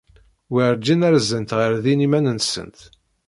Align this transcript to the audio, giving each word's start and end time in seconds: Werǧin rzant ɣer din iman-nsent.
Werǧin 0.53 1.01
rzant 1.15 1.55
ɣer 1.59 1.71
din 1.83 2.05
iman-nsent. 2.05 2.79